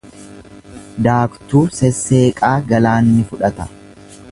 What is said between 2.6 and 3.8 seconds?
galaanni fudhata.